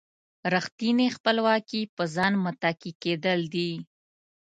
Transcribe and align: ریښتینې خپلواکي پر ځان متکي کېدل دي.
ریښتینې 0.53 1.07
خپلواکي 1.15 1.81
پر 1.95 2.05
ځان 2.15 2.33
متکي 2.43 2.91
کېدل 3.03 3.39
دي. 3.53 3.71